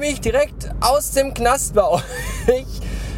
[0.00, 2.64] mich direkt aus dem Knast bei euch.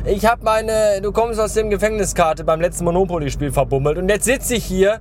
[0.04, 4.56] Ich habe meine, du kommst aus dem Gefängniskarte beim letzten Monopoly-Spiel verbummelt und jetzt sitze
[4.56, 4.98] ich hier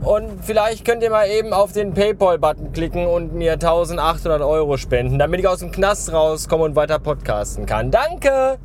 [0.00, 5.18] und vielleicht könnt ihr mal eben auf den Paypal-Button klicken und mir 1800 Euro spenden,
[5.18, 7.90] damit ich aus dem Knast rauskomme und weiter podcasten kann.
[7.90, 8.58] Danke!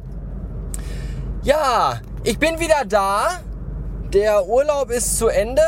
[1.42, 3.30] Ja, ich bin wieder da.
[4.14, 5.64] Der Urlaub ist zu Ende.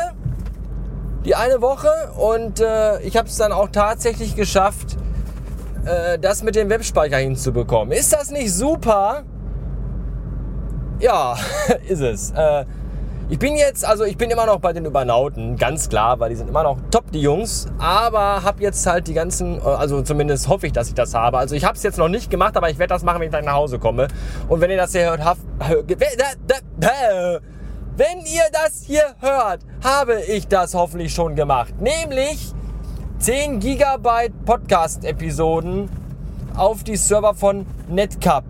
[1.24, 4.96] Die eine Woche und äh, ich habe es dann auch tatsächlich geschafft,
[5.84, 7.92] äh, das mit dem Webspeicher hinzubekommen.
[7.92, 9.24] Ist das nicht super?
[11.00, 11.36] Ja,
[11.88, 12.30] ist es.
[12.32, 12.64] Äh,
[13.28, 16.36] ich bin jetzt, also ich bin immer noch bei den Übernauten, ganz klar, weil die
[16.36, 17.66] sind immer noch top, die Jungs.
[17.78, 21.38] Aber habe jetzt halt die ganzen, äh, also zumindest hoffe ich, dass ich das habe.
[21.38, 23.32] Also ich habe es jetzt noch nicht gemacht, aber ich werde das machen, wenn ich
[23.32, 24.08] dann nach Hause komme.
[24.48, 25.20] Und wenn ihr das hier hört,
[27.96, 31.74] wenn ihr das hier hört, habe ich das hoffentlich schon gemacht.
[31.80, 32.52] Nämlich
[33.22, 35.88] 10 Gigabyte Podcast-Episoden
[36.54, 38.44] auf die Server von Netcup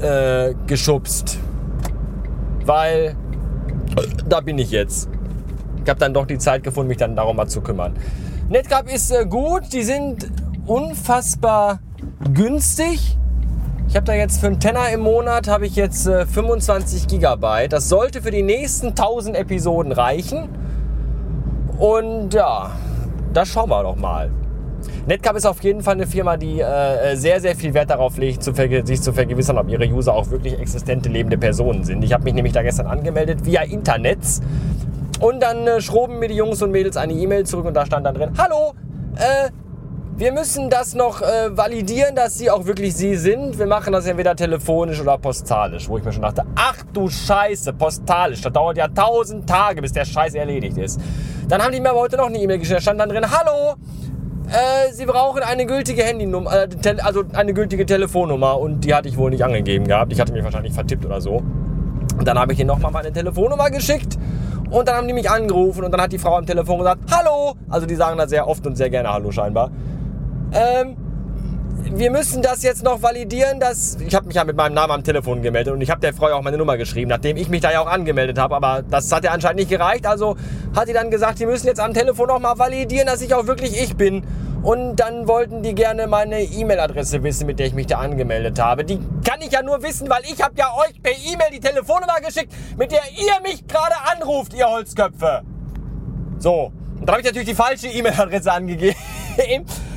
[0.00, 1.38] äh, geschubst
[2.70, 3.16] weil
[4.28, 5.08] da bin ich jetzt.
[5.82, 7.96] Ich habe dann doch die Zeit gefunden, mich dann darum mal zu kümmern.
[8.48, 10.30] Netcup ist äh, gut, die sind
[10.66, 11.80] unfassbar
[12.32, 13.16] günstig.
[13.88, 17.72] Ich habe da jetzt für einen Tenner im Monat habe ich jetzt äh, 25 Gigabyte.
[17.72, 20.48] Das sollte für die nächsten 1000 Episoden reichen.
[21.78, 22.70] Und ja,
[23.32, 24.30] das schauen wir doch mal.
[25.06, 28.42] Netcup ist auf jeden Fall eine Firma, die äh, sehr, sehr viel Wert darauf legt,
[28.42, 32.02] zu sich zu vergewissern, ob ihre User auch wirklich existente lebende Personen sind.
[32.02, 34.40] Ich habe mich nämlich da gestern angemeldet via Internets
[35.20, 38.06] und dann äh, schroben mir die Jungs und Mädels eine E-Mail zurück und da stand
[38.06, 38.72] dann drin, hallo,
[39.16, 39.50] äh,
[40.20, 43.58] wir müssen das noch äh, validieren, dass sie auch wirklich sie sind.
[43.58, 45.88] Wir machen das entweder telefonisch oder postalisch.
[45.88, 48.42] Wo ich mir schon dachte, ach du Scheiße, postalisch.
[48.42, 51.00] Das dauert ja tausend Tage, bis der Scheiß erledigt ist.
[51.48, 52.76] Dann haben die mir aber heute noch eine E-Mail geschrieben.
[52.76, 53.76] Da stand dann drin, hallo,
[54.48, 59.16] äh, Sie brauchen eine gültige Handynummer, äh, also eine gültige Telefonnummer und die hatte ich
[59.16, 60.12] wohl nicht angegeben gehabt.
[60.12, 61.42] Ich hatte mich wahrscheinlich vertippt oder so.
[62.18, 64.18] Und dann habe ich ihnen nochmal meine Telefonnummer geschickt
[64.68, 67.54] und dann haben die mich angerufen und dann hat die Frau am Telefon gesagt, Hallo!
[67.70, 69.70] Also die sagen da sehr oft und sehr gerne Hallo scheinbar.
[70.52, 70.96] Ähm,
[71.92, 75.04] wir müssen das jetzt noch validieren, dass ich habe mich ja mit meinem Namen am
[75.04, 77.72] Telefon gemeldet und ich habe der Frau auch meine Nummer geschrieben, nachdem ich mich da
[77.72, 80.36] ja auch angemeldet habe, aber das hat ja anscheinend nicht gereicht, also
[80.74, 83.46] hat die dann gesagt, die müssen jetzt am Telefon noch mal validieren, dass ich auch
[83.46, 84.24] wirklich ich bin.
[84.62, 88.84] Und dann wollten die gerne meine E-Mail-Adresse wissen, mit der ich mich da angemeldet habe.
[88.84, 92.20] Die kann ich ja nur wissen, weil ich habe ja euch per E-Mail die Telefonnummer
[92.20, 95.42] geschickt, mit der ihr mich gerade anruft, ihr Holzköpfe.
[96.38, 98.96] So, und da habe ich natürlich die falsche E-Mail-Adresse angegeben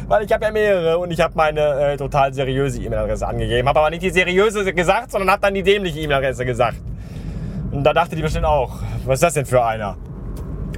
[0.08, 1.62] weil ich habe ja mehrere und ich habe meine
[1.94, 3.68] äh, total seriöse E-Mail-Adresse angegeben.
[3.68, 6.78] Habe aber nicht die seriöse gesagt, sondern habe dann die dämliche E-Mail-Adresse gesagt.
[7.72, 9.98] Und da dachte die bestimmt auch, was ist das denn für einer?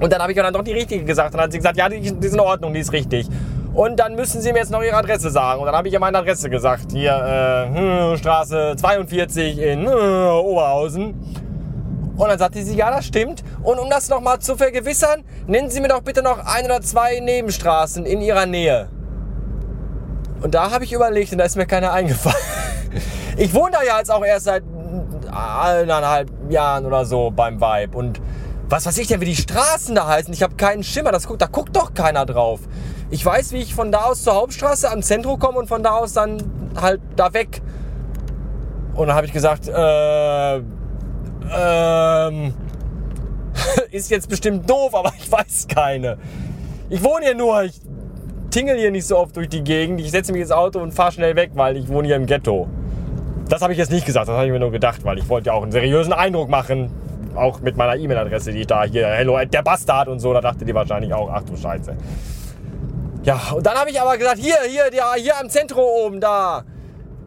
[0.02, 1.34] Und dann habe ich dann doch die richtige gesagt.
[1.34, 3.28] Und dann hat sie gesagt, ja, die, die ist in Ordnung, die ist richtig.
[3.74, 5.60] Und dann müssen Sie mir jetzt noch Ihre Adresse sagen.
[5.60, 6.94] Und dann habe ich ja meine Adresse gesagt.
[6.94, 11.14] Hier, äh, hm, Straße 42 in äh, Oberhausen.
[12.18, 13.44] Und dann sagte sie, ja, das stimmt.
[13.62, 17.20] Und um das nochmal zu vergewissern, nennen Sie mir doch bitte noch ein oder zwei
[17.20, 18.88] Nebenstraßen in Ihrer Nähe.
[20.46, 22.38] Und da habe ich überlegt und da ist mir keiner eingefallen.
[23.36, 24.64] Ich wohne da ja jetzt auch erst seit
[25.30, 27.98] eineinhalb Jahren oder so beim Vibe.
[27.98, 28.22] Und
[28.70, 30.32] was weiß ich denn, wie die Straßen da heißen?
[30.34, 31.12] Ich habe keinen Schimmer.
[31.12, 32.62] Das guckt, da guckt doch keiner drauf.
[33.10, 35.98] Ich weiß, wie ich von da aus zur Hauptstraße am Zentrum komme und von da
[35.98, 36.38] aus dann
[36.80, 37.62] halt da weg.
[38.94, 40.58] Und dann habe ich gesagt, äh,
[41.58, 42.54] ähm,
[43.92, 46.20] ist jetzt bestimmt doof, aber ich weiß keine.
[46.90, 47.82] Ich wohne hier nur, ich
[48.50, 50.00] tingle hier nicht so oft durch die Gegend.
[50.00, 52.68] Ich setze mich ins Auto und fahre schnell weg, weil ich wohne hier im Ghetto.
[53.50, 55.48] Das habe ich jetzt nicht gesagt, das habe ich mir nur gedacht, weil ich wollte
[55.48, 56.92] ja auch einen seriösen Eindruck machen.
[57.36, 60.66] Auch mit meiner E-Mail-Adresse, die ich da hier, hello, der Bastard und so, da dachte
[60.66, 61.96] die wahrscheinlich auch, ach du Scheiße.
[63.24, 66.64] Ja, und dann habe ich aber gesagt, hier, hier, der, hier am Zentrum oben, da.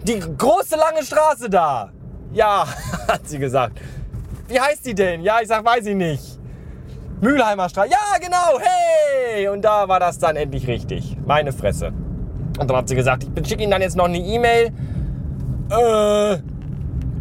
[0.03, 1.93] Die große lange Straße da.
[2.33, 2.67] Ja,
[3.09, 3.79] hat sie gesagt.
[4.49, 5.23] Wie heißt die denn?
[5.23, 6.39] Ja, ich sag, weiß ich nicht.
[7.21, 7.91] Mülheimer Straße.
[7.91, 8.59] Ja, genau.
[8.61, 9.18] Hey!
[9.53, 11.17] Und da war das dann endlich richtig.
[11.27, 11.93] Meine Fresse.
[12.59, 14.73] Und dann hat sie gesagt, ich schicke Ihnen dann jetzt noch eine E-Mail
[15.71, 16.39] äh,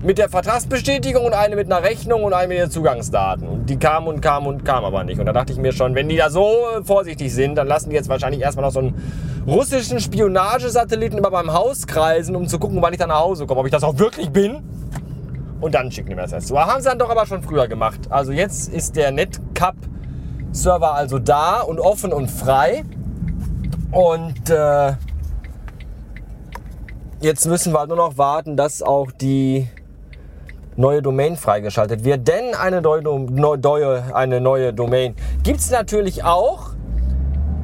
[0.04, 3.48] mit der Vertragsbestätigung und eine mit einer Rechnung und eine mit den Zugangsdaten.
[3.48, 5.19] Und die kam und kam und kam aber nicht.
[5.19, 6.50] Und da dachte ich mir schon, wenn die da so
[6.83, 8.95] vorsichtig sind, dann lassen die jetzt wahrscheinlich erstmal noch so einen
[9.45, 13.59] russischen Spionagesatelliten über meinem Haus kreisen, um zu gucken, wann ich dann nach Hause komme,
[13.59, 14.63] ob ich das auch wirklich bin.
[15.59, 16.59] Und dann schicken die mir das erst zu.
[16.59, 18.00] Haben sie dann doch aber schon früher gemacht.
[18.09, 19.12] Also jetzt ist der
[20.57, 22.83] Netcup-Server also da und offen und frei.
[23.92, 24.94] Und äh,
[27.21, 29.68] jetzt müssen wir halt nur noch warten, dass auch die
[30.75, 32.27] neue Domain freigeschaltet wird.
[32.27, 36.71] Denn eine neue, eine neue Domain gibt es natürlich auch.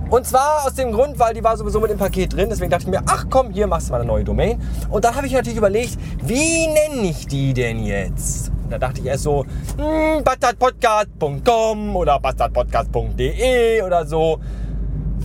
[0.10, 2.48] Und zwar aus dem Grund, weil die war sowieso mit dem Paket drin.
[2.50, 4.62] Deswegen dachte ich mir, ach komm, hier machst du mal eine neue Domain.
[4.90, 8.52] Und dann habe ich natürlich überlegt, wie nenne ich die denn jetzt?
[8.74, 9.46] Da dachte ich erst so,
[9.78, 14.40] hm, bastardpodcast.com oder bastardpodcast.de oder so.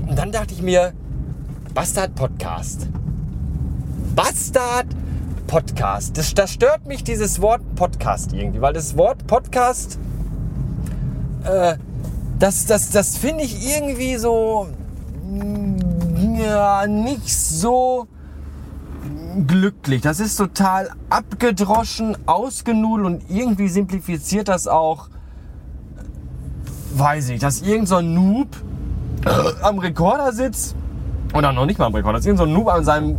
[0.07, 0.93] Und dann dachte ich mir,
[1.73, 2.89] Bastard Podcast.
[4.15, 4.89] Bastard
[5.47, 6.19] Podcast.
[6.19, 9.99] Das, das stört mich, dieses Wort Podcast irgendwie, weil das Wort Podcast,
[11.45, 11.79] äh,
[12.39, 14.69] das, das, das finde ich irgendwie so,
[15.25, 18.09] mm, ja, nicht so
[19.47, 20.03] glücklich.
[20.03, 25.09] Das ist total abgedroschen, ausgenudelt und irgendwie simplifiziert das auch,
[26.95, 28.49] weiß ich, dass irgend so Noob
[29.63, 30.75] am Rekorder sitzt
[31.35, 33.19] oder noch nicht mal am Rekorder, dass irgend so Noob an seinem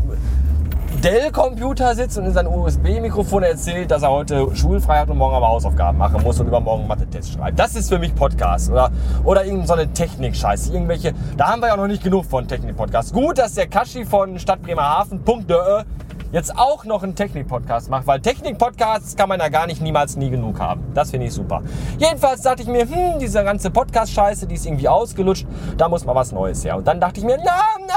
[1.03, 5.47] Dell-Computer sitzt und in sein USB-Mikrofon erzählt, dass er heute schulfrei hat und morgen aber
[5.47, 7.57] Hausaufgaben machen muss und übermorgen Mathe-Test schreibt.
[7.57, 8.69] Das ist für mich Podcast.
[8.69, 8.91] Oder,
[9.23, 10.73] oder irgendeine so eine Technik-Scheiße.
[10.73, 13.13] Irgendwelche, da haben wir ja noch nicht genug von Technik-Podcasts.
[13.13, 15.83] Gut, dass der Kashi von Stadt Bremerhaven.de
[16.31, 20.29] jetzt auch noch einen Technik-Podcast macht, weil Technik-Podcasts kann man ja gar nicht niemals nie
[20.29, 20.91] genug haben.
[20.93, 21.61] Das finde ich super.
[21.97, 25.47] Jedenfalls dachte ich mir, hm, diese ganze Podcast-Scheiße, die ist irgendwie ausgelutscht,
[25.77, 26.77] da muss mal was Neues her.
[26.77, 27.95] Und dann dachte ich mir, na, na,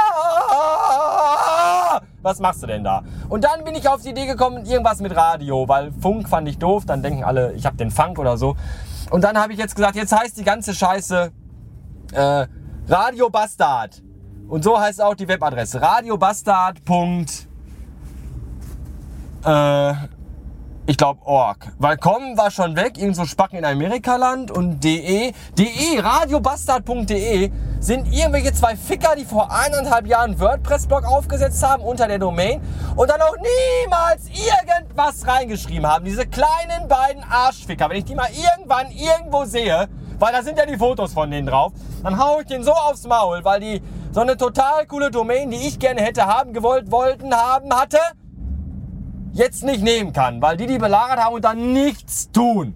[2.23, 3.03] was machst du denn da?
[3.29, 6.59] Und dann bin ich auf die Idee gekommen, irgendwas mit Radio, weil Funk fand ich
[6.59, 8.57] doof, dann denken alle, ich habe den Funk oder so.
[9.11, 11.33] Und dann habe ich jetzt gesagt, jetzt heißt die ganze Scheiße
[12.13, 12.47] äh,
[12.89, 14.03] Radio Bastard.
[14.49, 15.81] Und so heißt auch die Webadresse.
[15.81, 16.85] Radiobastard.
[19.45, 19.95] Äh,
[20.87, 21.73] ich glaube org.
[21.79, 28.13] Weil com war schon weg, irgend so Spacken in Amerikaland und de, de, radiobastard.de sind
[28.13, 32.61] irgendwelche zwei Ficker, die vor eineinhalb Jahren WordPress-Blog aufgesetzt haben unter der Domain
[32.97, 36.05] und dann auch niemals irgendwas reingeschrieben haben.
[36.05, 40.67] Diese kleinen beiden Arschficker, wenn ich die mal irgendwann irgendwo sehe, weil da sind ja
[40.67, 41.73] die Fotos von denen drauf,
[42.03, 45.69] dann hau ich den so aufs Maul, weil die so eine total coole Domain, die
[45.69, 47.99] ich gerne hätte haben gewollt, wollten, haben, hatte,
[49.33, 52.75] jetzt nicht nehmen kann, weil die die belagert haben und dann nichts tun.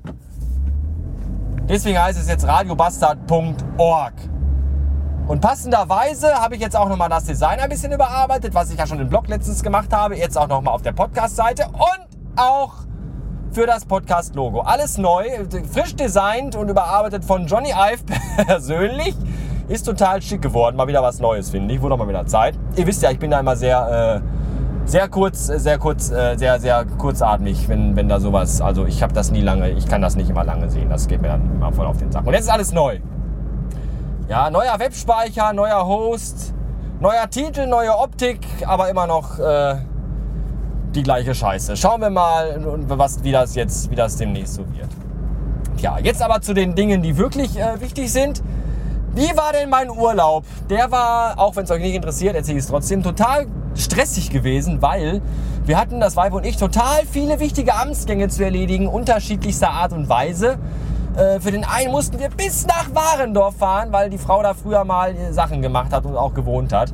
[1.68, 4.12] Deswegen heißt es jetzt radiobastard.org.
[5.26, 8.86] Und passenderweise habe ich jetzt auch nochmal das Design ein bisschen überarbeitet, was ich ja
[8.86, 10.16] schon im Blog letztens gemacht habe.
[10.16, 12.74] Jetzt auch nochmal auf der Podcast-Seite und auch
[13.50, 14.60] für das Podcast-Logo.
[14.60, 15.24] Alles neu,
[15.72, 18.04] frisch designt und überarbeitet von Johnny Ive
[18.46, 19.16] persönlich.
[19.66, 20.76] Ist total schick geworden.
[20.76, 21.82] Mal wieder was Neues, finde ich.
[21.82, 22.54] Wurde auch mal wieder Zeit.
[22.76, 24.22] Ihr wisst ja, ich bin da immer sehr...
[24.22, 24.35] Äh,
[24.86, 29.12] sehr kurz, sehr kurz, äh, sehr, sehr kurzatmig, wenn, wenn da sowas, also ich habe
[29.12, 31.72] das nie lange, ich kann das nicht immer lange sehen, das geht mir dann immer
[31.72, 32.26] voll auf den Sack.
[32.26, 33.00] Und jetzt ist alles neu.
[34.28, 36.54] Ja, neuer Webspeicher, neuer Host,
[37.00, 39.76] neuer Titel, neue Optik, aber immer noch äh,
[40.94, 41.76] die gleiche Scheiße.
[41.76, 42.56] Schauen wir mal,
[42.88, 44.88] was, wie das jetzt, wie das demnächst so wird.
[45.76, 48.42] Tja, jetzt aber zu den Dingen, die wirklich äh, wichtig sind.
[49.14, 50.44] Wie war denn mein Urlaub?
[50.70, 54.82] Der war, auch wenn es euch nicht interessiert, erzähle ich es trotzdem, total stressig gewesen,
[54.82, 55.22] weil
[55.64, 60.08] wir hatten, das Weib und ich, total viele wichtige Amtsgänge zu erledigen, unterschiedlichster Art und
[60.08, 60.58] Weise.
[61.16, 64.84] Äh, für den einen mussten wir bis nach Warendorf fahren, weil die Frau da früher
[64.84, 66.92] mal Sachen gemacht hat und auch gewohnt hat.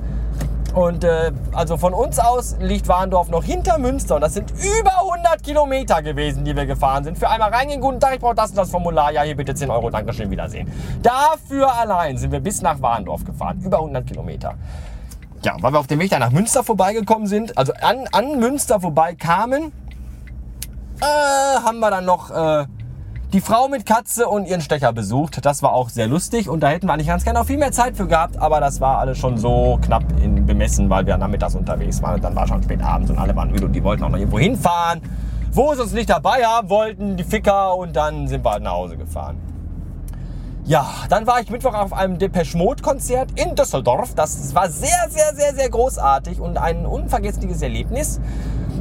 [0.75, 4.93] Und äh, also von uns aus liegt Warendorf noch hinter Münster und das sind über
[5.01, 7.19] 100 Kilometer gewesen, die wir gefahren sind.
[7.19, 9.71] Für einmal reingehen, guten Tag, ich brauche das und das Formular, ja hier bitte 10
[9.71, 10.73] Euro, Dankeschön, Wiedersehen.
[11.03, 14.55] Dafür allein sind wir bis nach Warendorf gefahren, über 100 Kilometer.
[15.45, 18.81] Ja, weil wir auf dem Weg da nach Münster vorbeigekommen sind, also an, an Münster
[18.81, 19.73] vorbei kamen,
[21.01, 21.05] äh,
[21.65, 22.67] haben wir dann noch äh,
[23.33, 25.45] die Frau mit Katze und ihren Stecher besucht.
[25.45, 27.73] Das war auch sehr lustig und da hätten wir eigentlich ganz gerne auch viel mehr
[27.73, 31.57] Zeit für gehabt, aber das war alles schon so knapp in bemessen, weil wir nachmittags
[31.57, 34.05] unterwegs waren und dann war schon spät abends und alle waren müde und die wollten
[34.05, 35.01] auch noch irgendwo hinfahren,
[35.51, 38.73] wo sie uns nicht dabei haben wollten, die Ficker und dann sind wir halt nach
[38.73, 39.52] Hause gefahren.
[40.73, 44.15] Ja, dann war ich Mittwoch auf einem Depeche Mode Konzert in Düsseldorf.
[44.15, 48.23] Das war sehr, sehr, sehr, sehr großartig und ein unvergessliches Erlebnis.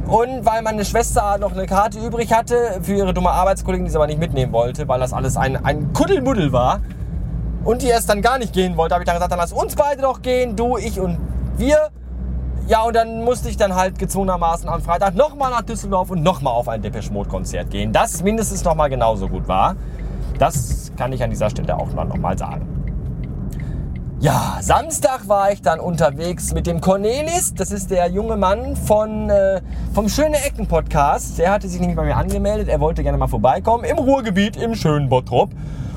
[0.06, 3.98] Und weil meine Schwester noch eine Karte übrig hatte für ihre dumme Arbeitskollegin, die sie
[3.98, 6.80] aber nicht mitnehmen wollte, weil das alles ein, ein Kuddelmuddel war
[7.62, 9.76] und die erst dann gar nicht gehen wollte, habe ich dann gesagt, dann lass uns
[9.76, 11.18] beide doch gehen, du, ich und
[11.58, 11.90] wir.
[12.68, 16.54] Ja, und dann musste ich dann halt gezwungenermaßen am Freitag nochmal nach Düsseldorf und nochmal
[16.54, 19.76] auf ein Depeche Mode Konzert gehen, das mindestens nochmal genauso gut war.
[20.38, 22.82] Das kann ich an dieser Stelle auch nochmal sagen.
[24.22, 27.54] Ja, Samstag war ich dann unterwegs mit dem Cornelis.
[27.54, 29.60] Das ist der junge Mann von, äh,
[29.92, 31.38] vom Schöne Ecken Podcast.
[31.38, 32.68] Der hatte sich nämlich bei mir angemeldet.
[32.68, 35.50] Er wollte gerne mal vorbeikommen im Ruhrgebiet, im schönen Bottrop.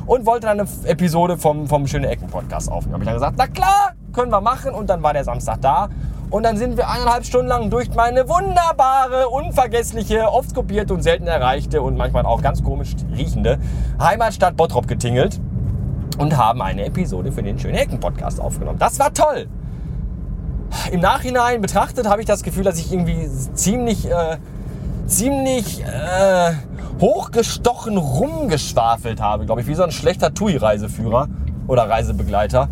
[0.07, 2.95] Und wollte dann eine Episode vom, vom Schöne Ecken Podcast aufnehmen.
[2.95, 4.73] Habe ich dann gesagt, na klar, können wir machen.
[4.73, 5.89] Und dann war der Samstag da.
[6.29, 11.27] Und dann sind wir eineinhalb Stunden lang durch meine wunderbare, unvergessliche, oft kopierte und selten
[11.27, 13.59] erreichte und manchmal auch ganz komisch riechende
[13.99, 15.39] Heimatstadt Bottrop getingelt.
[16.17, 18.79] und haben eine Episode für den Schöne Ecken Podcast aufgenommen.
[18.79, 19.47] Das war toll.
[20.91, 24.37] Im Nachhinein betrachtet habe ich das Gefühl, dass ich irgendwie ziemlich, äh,
[25.07, 26.53] ziemlich äh,
[27.01, 31.27] hochgestochen rumgeschwafelt habe, glaube ich, wie so ein schlechter TUI-Reiseführer
[31.67, 32.69] oder Reisebegleiter.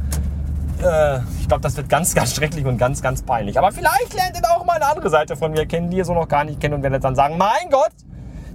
[0.83, 3.57] Äh, ich glaube, das wird ganz, ganz schrecklich und ganz, ganz peinlich.
[3.57, 6.13] Aber vielleicht lernt ihr auch mal eine andere Seite von mir kennen, die ihr so
[6.13, 7.93] noch gar nicht kennt und werdet dann sagen, mein Gott,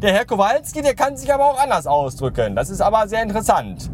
[0.03, 2.55] der Herr Kowalski, der kann sich aber auch anders ausdrücken.
[2.55, 3.91] Das ist aber sehr interessant.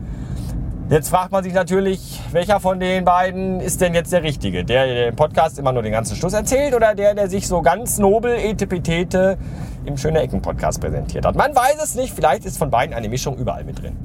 [0.90, 4.66] Jetzt fragt man sich natürlich, welcher von den beiden ist denn jetzt der Richtige?
[4.66, 7.62] Der, der im Podcast immer nur den ganzen Schluss erzählt oder der, der sich so
[7.62, 9.38] ganz nobel etepetete
[9.86, 11.36] im Schöne Ecken Podcast präsentiert hat?
[11.36, 13.96] Man weiß es nicht, vielleicht ist von beiden eine Mischung überall mit drin.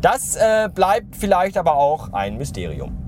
[0.00, 3.07] Das äh, bleibt vielleicht aber auch ein Mysterium.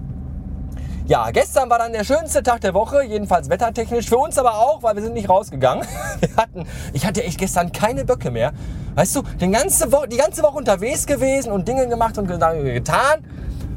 [1.11, 4.09] Ja, gestern war dann der schönste Tag der Woche, jedenfalls wettertechnisch.
[4.09, 5.85] Für uns aber auch, weil wir sind nicht rausgegangen.
[6.21, 8.53] Wir hatten, ich hatte echt gestern keine Böcke mehr.
[8.95, 13.25] Weißt du, den ganze Wo die ganze Woche unterwegs gewesen und Dinge gemacht und getan.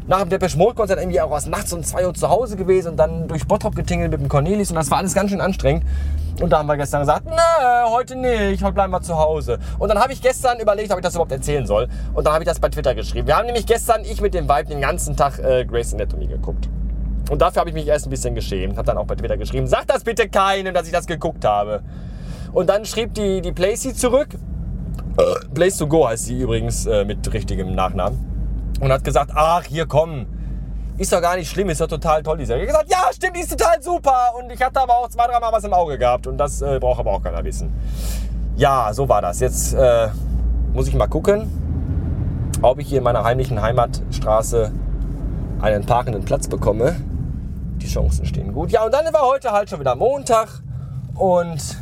[0.06, 2.90] Nach dem Depeche Mode Konzert irgendwie auch was nachts um 2 Uhr zu Hause gewesen
[2.90, 5.86] und dann durch Bottrop getingelt mit dem Cornelis und das war alles ganz schön anstrengend.
[6.40, 9.58] Und da haben wir gestern gesagt, nee, heute nicht, heute bleiben wir zu Hause.
[9.80, 11.88] Und dann habe ich gestern überlegt, ob ich das überhaupt erzählen soll.
[12.14, 13.26] Und dann habe ich das bei Twitter geschrieben.
[13.26, 16.70] Wir haben nämlich gestern, ich mit dem Vibe, den ganzen Tag äh, Grace Anatomy geguckt.
[17.30, 18.78] Und dafür habe ich mich erst ein bisschen geschämt.
[18.78, 21.82] Habe dann auch bei Twitter geschrieben, sag das bitte keinem, dass ich das geguckt habe.
[22.52, 24.30] Und dann schrieb die, die Placy zurück.
[25.54, 28.20] Place to Go heißt sie übrigens äh, mit richtigem Nachnamen.
[28.80, 30.26] Und hat gesagt, ach, hier komm.
[30.98, 32.64] Ist doch gar nicht schlimm, ist doch total toll, die Serie.
[32.64, 34.34] Ich gesagt, ja, stimmt, die ist total super.
[34.38, 36.28] Und ich hatte aber auch zwei, dreimal was im Auge gehabt.
[36.28, 37.74] Und das äh, braucht aber auch keiner wissen.
[38.56, 39.40] Ja, so war das.
[39.40, 40.10] Jetzt äh,
[40.74, 41.50] muss ich mal gucken,
[42.62, 44.72] ob ich hier in meiner heimlichen Heimatstraße
[45.62, 46.96] einen parkenden Platz bekomme
[47.84, 48.72] die Chancen stehen gut.
[48.72, 50.48] Ja, und dann war heute halt schon wieder Montag
[51.16, 51.78] und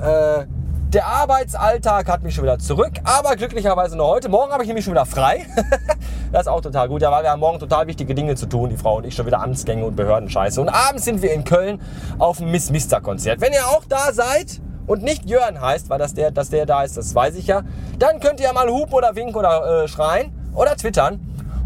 [0.00, 0.46] äh,
[0.92, 4.28] der Arbeitsalltag hat mich schon wieder zurück, aber glücklicherweise nur heute.
[4.28, 5.46] Morgen habe ich nämlich schon wieder frei.
[6.32, 8.68] das ist auch total gut, ja, weil wir haben morgen total wichtige Dinge zu tun,
[8.68, 10.60] die Frau und ich schon wieder Amtsgänge und Behördenscheiße.
[10.60, 11.80] Und abends sind wir in Köln
[12.18, 13.40] auf dem Miss Mister Konzert.
[13.40, 16.82] Wenn ihr auch da seid und nicht Jörn heißt, weil das der, dass der da
[16.82, 17.62] ist, das weiß ich ja,
[17.98, 21.20] dann könnt ihr mal hupen oder winken oder äh, schreien oder twittern.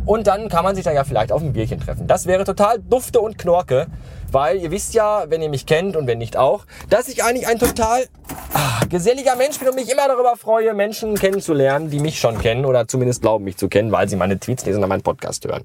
[0.07, 2.07] Und dann kann man sich da ja vielleicht auf ein Bierchen treffen.
[2.07, 3.89] Das wäre total dufte und knorke,
[4.31, 7.49] weil ihr wisst ja, wenn ihr mich kennt und wenn nicht auch, dass ich eigentlich
[7.49, 8.07] ein total
[8.55, 12.65] ah, geselliger Mensch bin und mich immer darüber freue, Menschen kennenzulernen, die mich schon kennen
[12.65, 15.65] oder zumindest glauben, mich zu kennen, weil sie meine Tweets lesen oder meinen Podcast hören.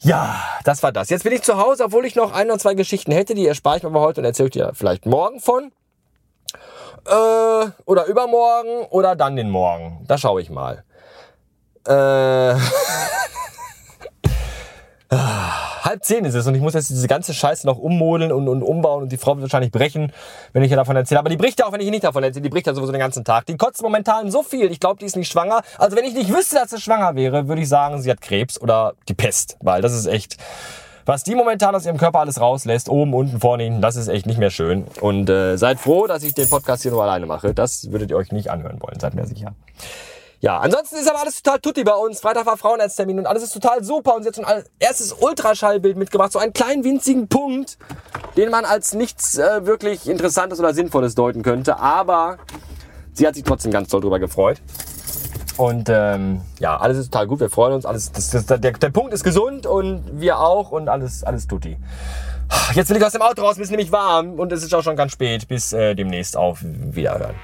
[0.00, 1.08] Ja, das war das.
[1.10, 3.78] Jetzt bin ich zu Hause, obwohl ich noch ein oder zwei Geschichten hätte, die erspare
[3.78, 5.72] ich mir aber heute und erzähle ich dir vielleicht morgen von.
[7.06, 10.04] Äh, oder übermorgen oder dann den Morgen.
[10.06, 10.84] Da schaue ich mal.
[11.86, 12.54] Äh,
[15.92, 18.62] halb zehn ist es und ich muss jetzt diese ganze Scheiße noch ummodeln und, und
[18.62, 20.12] umbauen und die Frau wird wahrscheinlich brechen,
[20.52, 21.18] wenn ich ihr davon erzähle.
[21.18, 22.42] Aber die bricht ja auch, wenn ich nicht davon erzähle.
[22.42, 23.46] Die bricht ja sowieso den ganzen Tag.
[23.46, 24.70] Die kotzt momentan so viel.
[24.70, 25.62] Ich glaube, die ist nicht schwanger.
[25.78, 28.60] Also wenn ich nicht wüsste, dass sie schwanger wäre, würde ich sagen, sie hat Krebs
[28.60, 29.56] oder die Pest.
[29.60, 30.36] Weil das ist echt...
[31.04, 34.24] Was die momentan aus ihrem Körper alles rauslässt, oben, unten, vorne, hinten, das ist echt
[34.24, 34.84] nicht mehr schön.
[35.00, 37.54] Und äh, seid froh, dass ich den Podcast hier nur alleine mache.
[37.54, 39.52] Das würdet ihr euch nicht anhören wollen, seid mir sicher.
[40.42, 42.18] Ja, ansonsten ist aber alles total tutti bei uns.
[42.18, 44.16] Freitag war Frauenarzttermin und alles ist total super.
[44.16, 46.32] Und sie hat so ein erstes Ultraschallbild mitgebracht.
[46.32, 47.78] So einen kleinen winzigen Punkt,
[48.36, 51.78] den man als nichts äh, wirklich Interessantes oder Sinnvolles deuten könnte.
[51.78, 52.38] Aber
[53.12, 54.60] sie hat sich trotzdem ganz toll drüber gefreut.
[55.58, 57.38] Und ähm, ja, alles ist total gut.
[57.38, 57.86] Wir freuen uns.
[57.86, 61.76] Alles, das, das, der, der Punkt ist gesund und wir auch und alles, alles tutti.
[62.74, 64.82] Jetzt will ich aus dem Auto raus, es ist nämlich warm und es ist auch
[64.82, 65.46] schon ganz spät.
[65.46, 67.36] Bis äh, demnächst auf Wiederhören.